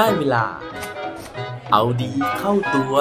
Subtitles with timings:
[0.00, 0.44] ได้เวลา
[1.72, 2.94] เอาดีเข้าตัว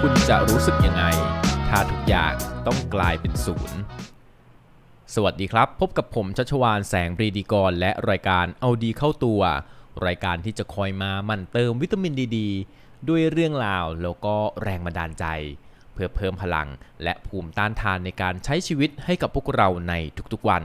[0.00, 1.04] คุณจะรู้สึกยังไง
[1.68, 2.34] ถ้าทุกอย่าง
[2.66, 3.78] ต้องกลายเป็นศูนย์
[5.14, 9.42] สวัสดีครับ พบกับผมชัชวานแสงปรีดีกร และรายการเอาดีเข้าตัว
[10.06, 12.38] รายการที่จะคอยมามั่นเติมวิตามินดีด
[13.08, 15.26] ด้วยเรื่องราวแล้วก็แรงบันดาลใจ
[15.92, 16.68] เพื่อเพิ่มพลัง
[17.02, 19.94] และภูมิต้านทานในการใช้ชีวิตให้กับพวกเราใน
[20.32, 20.64] ทุกๆวัน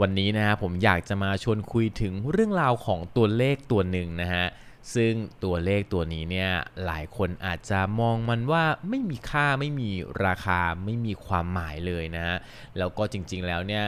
[0.00, 4.46] วันนี้นะฮะผมอยากจะมาชวนคุยถึงเรื่องราวของตัวเลขตัวหนึ่งนะฮะ
[4.94, 5.12] ซึ่ง
[5.44, 6.50] ตัวเลขตัวนี้เนี่ย
[6.86, 9.90] หลายคนอาจจะมองมันว่าไม่มีค่าไม่มี
[10.26, 12.36] ราคาไม่มีความหมายเลยนะฮะ
[12.78, 13.84] แล้วก็จริงๆแล้วเนี่ย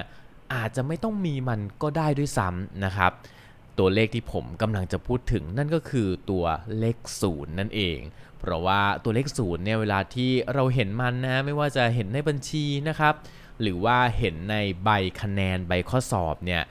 [0.54, 3.13] อาจจะไม่ต้องมีมันก็ได้ด้วยซ้ำนะครับ
[3.78, 6.45] ตัวเลขที่ผมกำลังจะพูดถึงนั่นก็คือตัว
[6.78, 7.98] เลขศูนย์นั่นเอง
[8.40, 13.14] เพราะว่าตัวเลขศูนย์เนี่ยเวลาที่เราเห็นมันนะไม่ว่าจะเห็นในบัญชีนะครับ
[13.60, 16.62] หรือว่าเห็นในใบคะแนนใบข้อสอบเนี่ย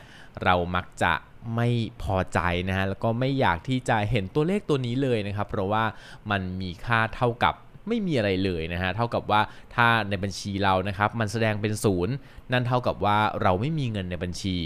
[0.44, 1.14] เรามักจะ
[1.56, 1.70] ไม่
[2.04, 5.84] พอใจนะฮะแล้วก็ไม่อยากที่จะเห็นตัวเลขตัวนี้เลยนะครับ เพราะว่า
[6.32, 7.56] มันมีค่าเท่ากับ
[7.92, 9.42] ไม่มีอะไรเลยนะฮะเท่ากับว่า
[9.76, 12.14] ถ้าในบัญชีเรานะครับมันแสดงเป็นศูนย์
[12.52, 14.58] นั่นเท่ากับว่าเราไม่มีเงินในบัญชี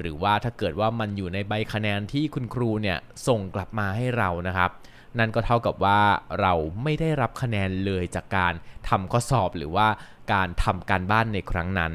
[0.00, 4.70] หรือว่าถ้าเกิดว่ามันอยู่ในใบคะแนนที่คุณครูเนี่ยส่งกลับมาให้เรานะครับ
[5.18, 6.00] นั่นก็เท่ากับว่า
[6.40, 6.52] เรา
[6.82, 8.54] ไม่ได้รับคะแนนเลยจากการ
[8.88, 9.88] ทำข้อสอบหรือว่า
[10.32, 11.92] การทำการบ้านในครั้งนั้น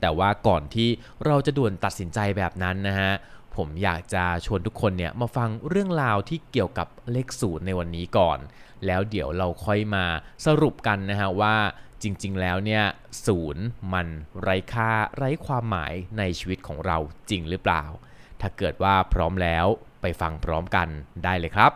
[0.00, 0.88] แต่ว่าก่อนที่
[1.26, 3.12] เราจะด่วนตัดสินใจแบบนั้นนะฮะ
[3.56, 8.38] ผมอยากจะชวนทุกคนเนี่ยมาฟังเรื่องราวที่เกี่ยวกับเลขศูนย์ในวันนี้ก่อน
[8.86, 10.04] แล้วเดี๋ยวเราค่อยมา
[10.46, 11.56] สรุปกันนะฮะว่า
[12.02, 12.84] จริงๆ แล้วเนี่ย
[13.26, 14.06] ศูนย์มัน
[14.40, 16.98] ไร้ค่าไร้ความหมายในชีวิตของเรา
[17.30, 17.82] จริงหรือเปล่า
[18.40, 19.66] ถ้าเกิดว่าพร้อมแล้ว
[20.00, 20.88] ไปฟังพร้อมกัน
[21.24, 21.72] ได้เลยครับ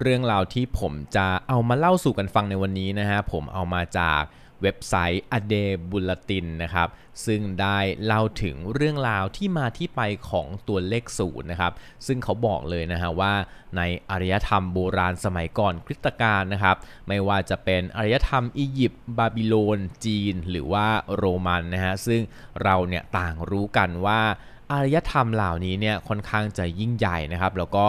[0.00, 4.22] เรื่องราวที่ผมจะเอามาเล่าสู่กันฟังในวันนี้นะฮะผมเอามาจาก
[4.62, 6.88] เว็บไซต์ a d e b u l l t i n นะครับ
[7.26, 10.00] ซึ่งได้เล่าถึงเรื่องราวที่มาที่ไป
[10.30, 11.72] ของตัวเลขศูนย์นะครับ
[12.06, 13.32] ซึ่งเขาบอกเลยนะฮะว่า
[13.76, 16.76] ในอารยธรรมโบราณสมัยก่อนคริสตกาลนะครับ
[17.08, 22.20] ไม่ว่าจะเป็นอารยธรรมอียิปต์บาบิโลน จีน หรือว่าโรมันนะฮะ ซึ่ง
[22.62, 24.20] เราเนี่ยต่างรู้กันว่า
[24.72, 27.86] อารยธรรมเหล่านี้เนี่ยค่อนข้างจะยิ่งใหญ่นะครับ แล้วก็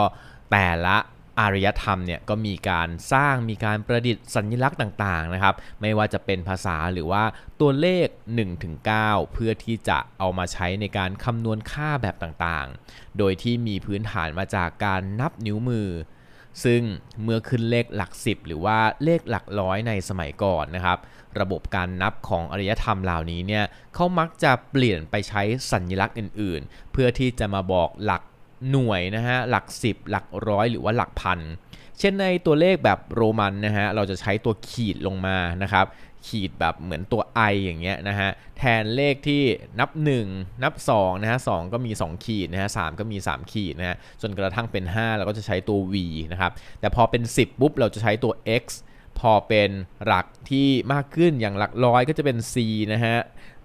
[0.52, 0.98] แต่ละ
[1.40, 7.24] อารยธรรมเนี่ยก็มีการสร้างมีการประดิษฐ์สัญลักษณ์ต่างๆนะครับ ไม่ว่าจะเป็นภาษาหรือว่า
[7.62, 8.08] ตัวเลข
[8.72, 15.90] 1-9 เพื่อที่จะเอามาใช้ในการคำนวณค่าแบบต่างๆ โดยที่มีพื้นฐานมาจากการนับนิ้วมือ
[16.64, 16.82] ซึ่ง
[17.24, 20.98] เมื่อขึ้นเลขหลัก 10 หรือว่าเลขหลักร้อยในสมัยก่อนนะครับ
[21.40, 28.22] ระบบการนับของอารยธรรมเหล่านี้เนี่ยเขามักจะเปลี่ยนไปใช้สัญลักษณ์อื่น ๆ เพื่อที่จะมาบอกหลัก
[28.70, 31.40] หน่วยนะฮะหลัก 10 หลักร้อยหรือว่าหลักพัน
[32.00, 35.86] เช่นในตัวเลขแบบโรมันนะฮะเราจะใช้ตัวขีดลงมานะครับ
[36.28, 39.44] ขีดแบบเหมือนตัว i อย่างเงี้ยนะฮะแทนเลขที่
[39.80, 39.90] นับ
[40.28, 45.96] 1 นับ2นะฮะ2ก็มี 2 ขีดนะฮะ3ก็มี 3 ขีดนะฮะจนกระทั่งเป็น 5 เราก็จะใช้ตัว v
[46.32, 48.66] นะครับแต่พอเป็น 10 ปุ๊บเราจะใช้ตัว x
[49.20, 49.70] พอเป็น
[50.06, 52.56] หลักที่มากขึ้นอย่างหลักร้อยก็จะเป็น c
[52.94, 53.18] นะฮะ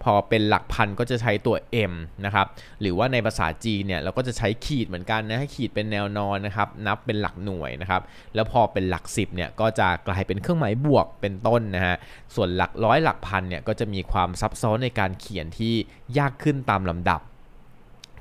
[0.04, 1.56] พอเป็นหลักพันก็จะใช้ตัว
[1.90, 1.92] m
[2.24, 2.46] นะครับ
[2.80, 8.02] หรือว่าในภาษาจีนเนี่ยเราก็จะใช้ขีดเหมือนกันนะให้ขีดเป็นแนวนอนนะครับ นับเป็นหลักหน่วยนะครับ
[8.34, 11.96] แล้วพอเป็นหลัก 10เนี่ยก็จะกลายเป็นเครื่องหมายบวกเป็นต้นนะฮะ
[12.34, 15.74] ส่วนหลักร้อยหลักพันเนี่ยก็จะมีความซับซ้อนในการเขียนที่
[16.18, 17.20] ยากขึ้นตามลำดับ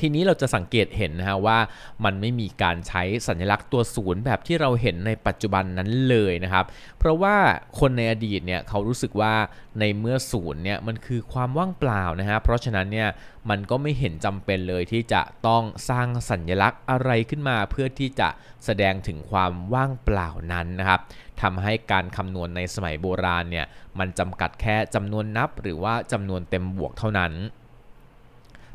[0.02, 1.58] ทีนี้เราจะสังเกตเห็นนะฮะว่า
[2.06, 6.66] มันไม่มีการใช้สัญลักษณ์ตัวศูนย์แบบที่เราเห็นในปัจจุบันนั้นเลยนะครับ
[7.00, 7.36] เพราะว่า
[7.80, 9.34] คนในอดีตเนี่ยเขารู้สึกว่า
[9.80, 13.10] ในเมื่อศูนย์เนี่ยมันคือความว่างเปล่านะฮะเพราะฉะนั้นเนี่ย
[13.50, 18.30] มันก็ไม่เห็นจำเป็นเลยที่จะต้องสร้างสัญลักษณ์อะไรขึ้นมา เพื่อที่จะ
[18.66, 21.00] แสดงถึงความว่างเปล่านั้นนะครับ
[21.42, 23.66] ทำให้การคำนวณในสมัยโบราณเนี่ย
[24.00, 27.34] มันจำกัดแค่จำนวนนับ หรือว่าจำนวนเต็มบวกเท่านั้น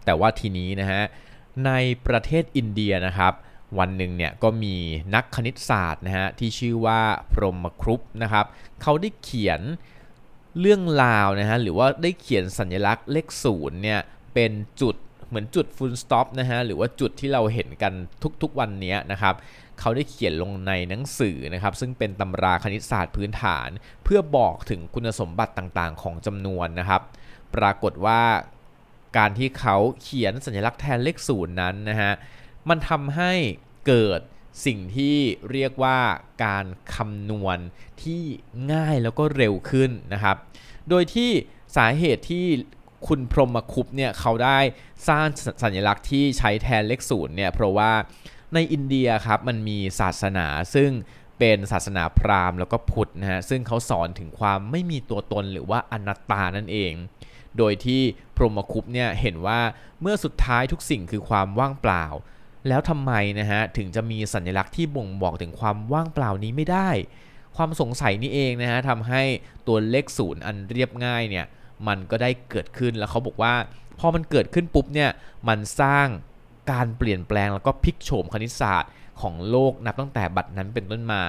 [0.05, 1.03] แต่ว่าทีนี้นะฮะ
[1.67, 1.73] ใน
[2.07, 3.33] ประเทศอินเดียนะครับ
[3.79, 4.77] วันหนึ่งเนี่ยก็มี
[5.15, 7.01] นักคณิตศาสตร์นะฮะที่ชื่อว่า
[7.33, 8.47] พรหมครุปนะครับ
[8.83, 9.61] เขาได้เขียน
[10.61, 14.01] เรื่องราวนะฮะหรือว่าได้เขียนสัญลักษณ์เลขศูนย์เนี่ย
[14.35, 14.97] เป็นจุด
[15.29, 17.93] เหมือนจุด full stop นะฮะหรือว่าจุดที่เราเห็นกัน
[18.43, 19.35] ทุกๆวันนี้นะครับ
[19.81, 23.69] เขาได้เขียนลงในหนังสือนะครับ ซึ่งเป็นตำราคณิตศาสตร์พื้นฐาน
[24.05, 27.03] เพื่อบอกถึงคุณสมบัติต่างๆ ของจำนวนนะครับ
[27.55, 28.21] ปรากฏว่า
[29.17, 32.13] การที่เขาเขียนสัญลักษณ์แทนเลขศูนย์นั้นนะฮะ
[32.69, 33.33] มันทำให้
[33.87, 34.21] เกิด
[34.67, 35.17] สิ่งที่
[35.53, 35.99] เรียกว่า
[36.45, 37.59] การคำนวณ
[38.03, 38.23] ที่
[38.73, 40.37] ง่ายแล้วก็เร็วขึ้นนะครับ
[40.89, 41.31] โดยที่
[41.77, 42.47] สาเหตุที่
[43.07, 44.59] คุณพรหมคุปเนี่ยเขาได้
[45.09, 45.27] สร้าง
[45.63, 47.93] สัญลักษณ์ที่ใช้แทนเลขศูนย์เนี่ยเพราะว่า
[48.55, 50.91] ในอินเดียครับมันมีศาสนาซึ่ง
[51.39, 56.93] เป็นศาสนาพราหมณ์แล้วก็พุทธนะฮะซึ่งเขาสอนถึงความไม่มีตัวตนหรือว่าอนัตตานั่นเอง
[57.59, 58.03] โดยที่
[58.37, 59.61] พรหมคุปเนี่ยเห็นว่า
[60.01, 62.05] เมื่อสุดท้ายทุกสิ่งคือความว่างเปล่า
[62.69, 66.91] แล้วทำไมนะฮะถึงจะมีสัญลักษณ์ที่บ่งบอกถึงความว่างเปล่านี้ไม่ได้
[67.57, 69.23] ความสงสัยนี้เองนะฮะทำให้
[69.67, 71.47] ตัวเลขศูนย์อันเรียบง่ายเนี่ย
[71.87, 73.55] มันก็ได้เกิดขึ้นแล้วเขาบอกว่า
[73.99, 75.11] พอมันเกิดขึ้นปุ๊บเนี่ย
[75.49, 76.07] มันสร้าง
[76.73, 81.23] การเปลี่ยนแปลงแล้วก็พลิกโฉมคณิตศาสตร์ของโลกนับตั้งแต่บัดนั้นเป็นต้นมา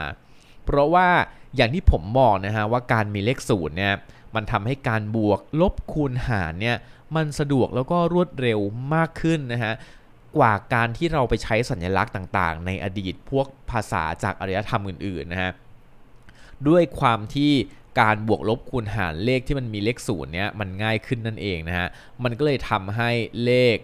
[0.65, 1.07] เพราะว่า
[1.55, 3.93] อย่างที่ผมบอกนะฮะว่าการมีเลขศูนย์เนี่ย
[4.35, 6.77] มันทำให้การบวกลบคูณหารเนี่ย
[7.15, 8.59] มันสะดวกแล้วก็รวดเร็ว
[8.93, 9.73] มากขึ้นนะฮะ
[10.37, 15.51] กว่าการที่เราไปใช้สัญลักษณ์ต่างๆ ในอดีตพวกภาษาจากอารยธรรมอื่นๆนะฮะ
[16.67, 17.51] ด้วยความที่
[18.01, 21.87] การบวกลบคูณหารเลขที่มันมีเลขศูนย์เนี่ยมันง่ายขึ้นนั่นเองนะฮะ
[22.23, 23.09] มันก็เลยทำให้
[23.45, 23.77] เลข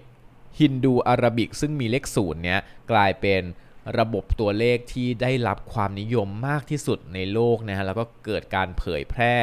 [0.59, 2.59] ฮินดูอาราบิกซึ่งมีเลขศูนย์เนี่ย
[2.91, 3.41] กลายเป็น
[4.00, 9.34] ระบบตัวเลขที่ได้รับความนิยมมากที่สุดในโลกนะฮะแล้วก็เกิดการเผยแพร่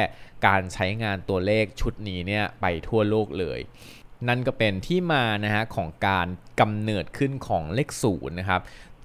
[0.47, 3.59] การใช้งานตัวเลขชุดนี้เนี่ยไปทั่วโลกเลย
[4.27, 6.27] นั่นก็เป็นที่มานะฮะของการ
[6.59, 8.61] กำเนิดขึ้นของเลขศูนย์นะครับ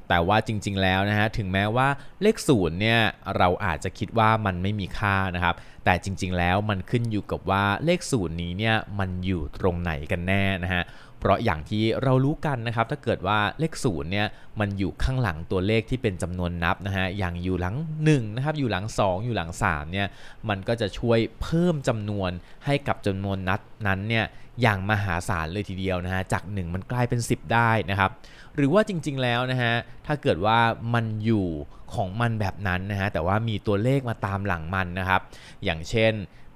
[0.08, 1.88] แต่ว่าจริงๆ แล้วนะฮะถึงแม้ว่า
[2.22, 3.00] เลขศูนย์เนี่ย
[3.36, 5.54] เราอาจจะคิดว่ามันไม่มีค่านะครับ
[5.84, 10.82] แต่จริงๆ แล้วมันขึ้นอยู่กับว่าเลขศูนย์นี้เนี่ยมันอยู่ตรงไหนกันแน่นะฮะ
[11.20, 14.26] เพราะอย่างที่เรารู้กันนะครับถ้าเกิดว่าเลขศูนย์เนี่ย
[14.60, 17.76] มันอยู่ข้างหลังตัวเลขที่เป็นจำนวนนับนะฮะอย่างอยู่หลัง
[18.06, 20.06] 1นะครับอยู่หลัง 2 อยู่หลัง3เนี่ย
[20.48, 22.30] มันก็จะช่วยเพิ่มจำนวน
[22.66, 24.24] ให้กับจำนวนนัดนั้นเนี่ย
[24.60, 28.10] อย่างมหาศาลเลยทีเดียวนะฮะจาก 1 มันกลายเป็น 10 ได้นะครับ
[28.56, 29.74] หรือว่าจริงๆแล้วนะฮะ
[30.06, 30.58] ถ้าเกิดว่า
[30.94, 31.46] มันอยู่
[31.94, 35.20] ของมันแบบนั้นนะฮะแต่ว่ามีตัวเลขมาตามหลังมันนะครับ
[35.64, 36.12] อย่างเช่น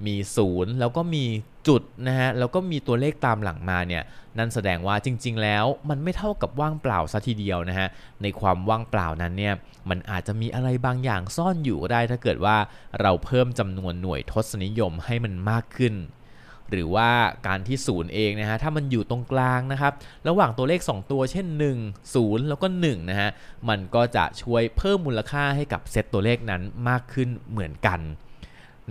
[0.07, 0.17] มี
[0.49, 1.25] 0 แล้วก็มี
[1.69, 4.03] จุดนะฮะแล้วก็มีตัวเลขตามหลังมาเนี่ย
[4.39, 7.89] นั่นแสดงว่าจริง ๆ แล้วมันไม่เท่ากับว่างเปล่าซะทีเดียวนะฮะ
[8.23, 9.55] ในความว่างเปล่านั้นเนี่ย
[9.91, 12.57] มันอาจจะมีอะไรบางอย่างซ่อนอยู่ก็ได้ ถ้าเกิดว่า
[13.01, 15.95] เราเพิ่มจำนวนหน่วยทศนิยมให้มันมากขึ้น
[16.71, 17.11] หรือว่า
[17.47, 19.93] การที่ศูนย์เองนะฮะถ้ามันอยู่ตรงกลางนะครับ
[20.29, 23.31] ระหว่างตัวเลข 2 ตัวเช่น 1 0 แล้วก็1นะฮะ
[23.69, 28.01] มันก็จะช่วยเพิ่มมูลค่าให้กับเซตตัวเลขนั้นมากขึ้นเหมือนกัน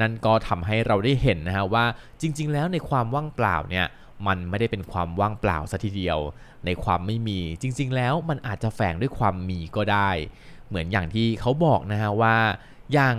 [0.02, 1.86] นั่นก็ทำให้เราได้เห็นนะฮะว่า
[2.22, 3.86] จริง ๆ แล้วในความว่างเปล่าเนี่ย
[4.28, 6.20] มันไม่ได้เป็นความว่างเปล่าซะทีเดียว
[6.66, 10.10] ในความไม่มีจริง ๆ แล้วมันอาจจะแฝงด้วยความมีก็ได้
[10.68, 12.36] เหมือนอย่างที่เขาบอกนะฮะว่า
[12.94, 13.16] อย่าง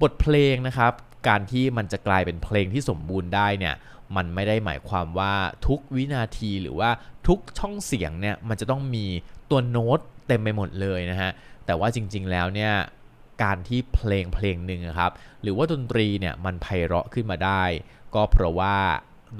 [0.00, 0.92] บทเพลงนะครับ
[1.26, 3.74] การที่มันจะกลายเป็นเพลงที่สมบูรณ์ได้เนี่ย
[4.16, 5.34] มันไม่ได้หมายความว่า
[5.66, 6.90] ทุกวินาทีหรือว่า
[7.28, 9.06] ทุกช่องเสียงเนี่ยมันจะต้องมี
[9.50, 11.30] ตัวโน้ตเต็มไปหมดเลยนะฮะ
[11.66, 12.72] แต่ว่าจริง ๆแล้วเนี่ย
[13.42, 15.12] การที่เพลงเพลงหนึ่งครับ
[15.42, 17.62] หรือว่าดนตรีเนี่ยมันไพเราะขึ้นมาได้
[18.14, 18.76] ก็เพราะว่า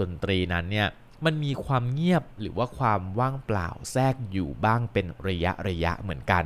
[0.01, 0.89] ดนตรีนั้นเนี่ย
[1.25, 6.45] มันมีความเงียบหรือว่าความว่างเปล่าแทรกอยู่บ้างเป็นระยะระยะเหมือนกัน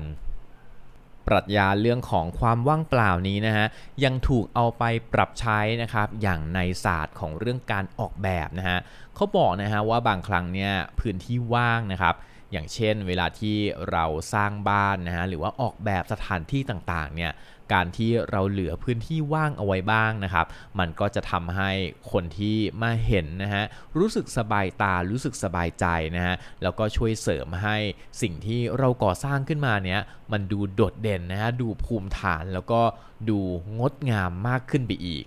[1.29, 3.67] ปรัชญาเรื่องของความว่างเปล่านี้นะฮะ
[4.05, 8.79] ยังถูกเอาไปปรับใช้นะครับอย่างในศาสตร์ของเรื่องการออกแบบนะฮะ
[9.15, 12.15] เขาบอกนะฮะว่าบางครั้งเนี่ยพื้นที่ว่างนะครับ
[12.53, 13.57] อย่างเช่นเวลาที่
[13.91, 14.05] เรา
[14.35, 17.33] สร้างบ้านนะฮะหรือว่าออกแบบสถานที่ต่างๆเนี่ย
[17.73, 20.47] การที่เราเหลือพื้นที่ว่างเอาไว้บ้างนะครับ
[20.79, 21.71] มันก็จะทำให้
[22.13, 23.65] คนที่มาเห็นนะฮะ
[23.99, 27.77] รู้สึกสบายตารู้สึกสบายใจนะฮะแล้วก็ช่วยเสริมให้
[28.23, 30.01] สิ่งที่เราก่อสร้างขึ้นมาเนี้ย
[30.33, 32.81] มันดูโดดเด่นนะฮะดูภูมิฐานแล้วก็
[33.29, 33.39] ดู
[33.79, 35.25] งดงามมากขึ้นไปอีก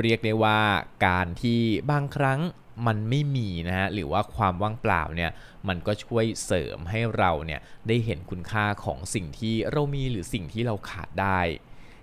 [0.00, 0.60] เรียกได้ว่า
[1.06, 1.60] การที่
[1.90, 2.40] บางครั้ง
[2.86, 5.30] มันไม่มีนะฮะหรือว่าความว่างเปล่าเนี่ย
[5.68, 11.40] มันก็ช่วยเสริมให้เราเนี่ยได้เห็นคุณค่าของสิ่งที่เรามีหรือสิ่งที่เราขาดได้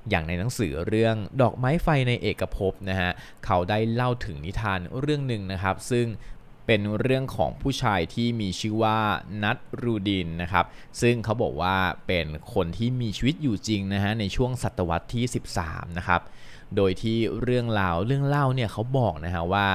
[0.10, 3.12] อย่างในหนังสือเรื่องดอกไม้ไฟในเอกภพนะฮะ
[3.46, 6.08] เขาได้เล่าถึงนิทานเรื่องหนึ่งนะครับ ซึ่ง
[6.68, 9.00] เป็นเรื่องของผู้ชายที่มีชื่อว่า
[9.44, 10.66] นัทรูดินนะครับ
[11.02, 11.76] ซึ่งเขาบอกว่า
[12.08, 15.24] เป็นคนที่มีชีวิตอยู่จริงนะฮะในช่วงศตวรรษที่
[15.62, 16.22] 13 นะครับ
[16.76, 19.68] โดยที่เรื่องราวเรื่องเล่าเนี่ยเขาบอกนะฮะว่า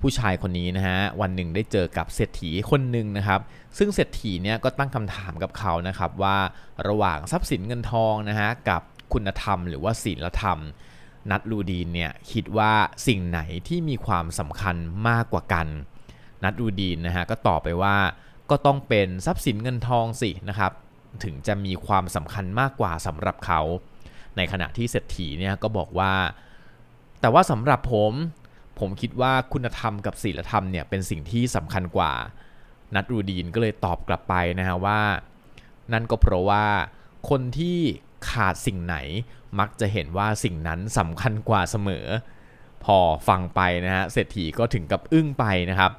[0.00, 3.40] ผู้ชายคนนี้นะฮะวันหนึ่งได้เจอกับเศรษฐีคนหนึ่งนะครับ
[3.78, 6.38] ซึ่งเศรษฐีเนี่ยก็ตั้งคำถามกับเขานะครับว่า
[6.88, 8.82] ระหว่างทรัพย์สินเงินทองนะฮะกับ
[9.12, 10.58] คุณธรรม หรือว่าศีลธรรม
[11.30, 12.72] นัดลูดีนเนี่ยคิดว่า
[13.06, 14.76] สิ่งไหนที่มีความสำคัญ
[15.08, 15.66] มากกว่ากัน
[16.44, 17.96] นัดลูดีนนะฮะก็ตอบไปว่า
[18.50, 20.72] ก็ต้องเป็นทรัพย์สินเงินทองสินะครับ
[21.24, 23.60] ถึงจะมีความสำคัญมากกว่าสำหรับเขา
[24.36, 26.12] ในขณะที่เศรษฐีเนี่ยก็บอกว่า
[27.20, 28.12] แต่ว่าสำหรับผม
[28.78, 32.12] ผมคิดว่าคุณธรรมกับศีลธรรมเนี่ยเป็นสิ่งที่สำคัญกว่า
[32.94, 35.00] นัดรูดีนก็เลยตอบกลับไปนะฮะว่า
[35.92, 36.64] นั่นก็เพราะว่า
[37.30, 37.78] คนที่
[38.30, 38.96] ขาดสิ่งไหน
[39.58, 42.06] มักจะเห็นว่าสิ่งนั้นสำคัญกว่าเสมอ
[42.84, 45.90] พอฟังไปนะฮะเศรษฐีก็ถึงกับอึ้งไปนะครับ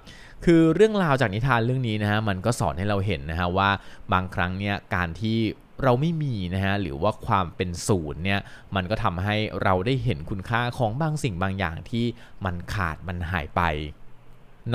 [0.45, 3.69] คือเรื่องราวจากนิทานเรื่องนี้นะฮะมันก็สอนให้เราเห็นนะฮะว่า
[4.13, 5.37] บางครั้งเนี่ยการที่
[5.83, 8.39] เราไม่มีนะฮะหรือว่าความเป็นศูนย์เนี่ย
[8.75, 12.05] มันก็ทำให้เราได้เห็นคุณค่าของบางสิ่งบางอย่างที่
[12.45, 13.61] มันขาดมันหายไป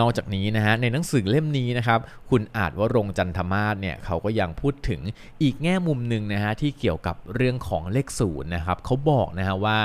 [0.01, 5.01] นอกจากนี้นะฮะในหนังสือเล่มนี้นะครับคุณอาจว่ารงจันทมาศเนี่ยเขาก็ยังพูดถึง
[5.43, 9.79] อีกแง่มุมหนึ่งนะฮะที่เกี่ยวกับเรื่องของเลขศูนย์นะครับเขาบอกนะฮะว่า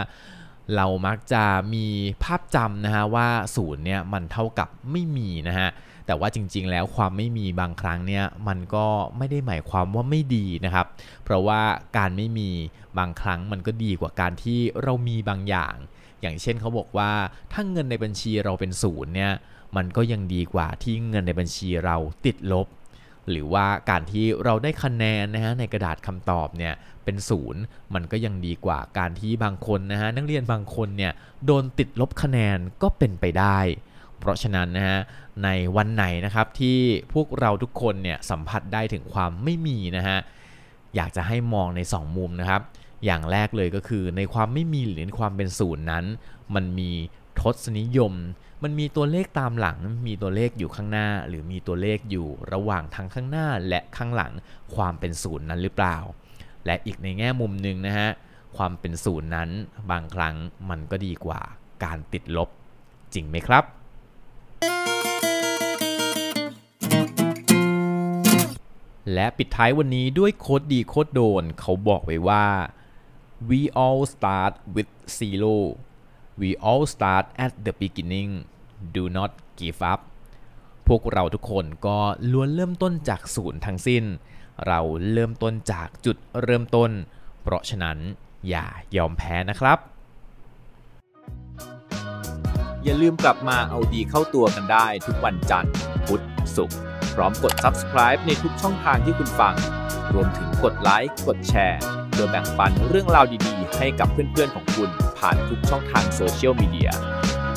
[0.75, 1.87] เรามักจะมี
[2.23, 5.69] ภาพจำนะฮะว่าศูนย์เนี่ยมันเท่ากับไม่มีนะฮะ
[6.05, 8.85] แต่ว่าจริงๆ แล้วความไม่มีบางครั้งเนี่ยมันก็
[9.17, 10.85] ไม่ได้หมายความว่าไม่ดีนะครับ
[11.23, 11.61] เพราะว่า
[11.97, 12.49] การไม่มี
[12.97, 15.75] บางครั้งมันก็ดีกว่าการที่เรามีบางอย่าง
[16.21, 17.11] อย่างเช่นเขาบอกว่า
[17.53, 19.31] ถ้าเงินในบัญชีเราเป็นศูนย์เนี่ย
[19.75, 21.95] มันก็ยังดีกว่าที่เงินในบัญชีเรา
[22.25, 22.67] ติดลบ
[23.29, 27.61] หรือว่าการที่เราได้คะแนนนะฮะในกระดาษคำตอบเนี่ยเป็นศูนย์
[27.93, 31.11] มันก็ยังดีกว่าการที่บางคนนะฮะนักเรียนบางคนเนี่ย
[31.45, 33.59] โดนติดลบคะแนนก็เป็นไปได้
[34.19, 34.99] เพราะฉะนั้นนะฮะ
[35.43, 36.77] ในวันไหนนะครับที่
[37.13, 40.17] พวกเราทุกคนเนี่ยสัมผัสได้ถึงความไม่มีนะฮะ
[40.95, 42.61] อยากจะให้มองใน 2 มุมนะครับ
[43.05, 46.05] อย่างแรกเลยก็คือในความไม่มีหรือในความเป็นศูนย์นั้น
[46.55, 46.91] มันมี
[47.39, 48.13] ทศนิยม
[48.63, 54.33] มันมีตัวเลขตามหลัง มีตัวเลขอยู่ข้างหน้า หรือมีตัวเลขอยู่ระหว่างทั้งข้างหน้าและข้างหลัง
[54.75, 55.97] ความเป็นศูนย์นั้นหรือเปล่า
[56.65, 58.09] และอีกในแง่มุมหนึ่งนะฮะ
[58.57, 59.49] ความเป็นศูนย์นั้น
[59.91, 60.35] บางครั้ง
[60.69, 61.41] มันก็ดีกว่า
[61.83, 62.49] การติดลบ
[63.13, 63.63] จริงไหมครับ
[69.13, 72.45] และปิดท้ายวันนี้ด้วยโคดดีโคดโดนเขาบอกไว้ว่า
[73.49, 75.55] we all start with zero
[76.41, 78.31] we all start at the beginning
[78.95, 79.99] do not give up
[80.87, 81.97] พวกเราทุกคนก็
[82.31, 84.03] ล้วนเริ่มต้นจากศูนย์ทั้งสิ้น
[84.67, 84.79] เรา
[85.13, 86.91] เริ่มต้นจากจุดเริ่มต้น
[87.41, 87.97] เพราะฉะนั้น
[88.49, 89.79] อย่ายอมแพ้นะครับ
[92.83, 95.73] อย่าลืมกลับมาเอาดีเข้าตัวกันได้ทุกวันจันทร์
[96.05, 96.23] พุธ
[96.55, 96.77] ศุกร์
[97.15, 99.55] พร้อมกด subscribe ในทุกช่องทางที่คุณฟัง
[100.13, 101.79] รวมถึงกดไลค์ กดแชร์
[102.09, 106.89] เพื่อแบ่งปันเรื่องราวดีๆ ให้กับเพื่อนๆของคุณ ผ่านทุกช่องทางโซเชียลมีเดีย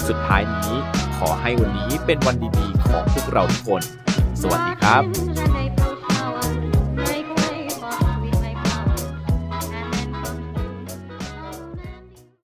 [0.06, 0.74] สุดท้ายนี้
[1.18, 3.82] ขอให้วันนี้เป็นวันดีๆของพวกเราทุกคน
[4.40, 5.59] สวัสดีครับ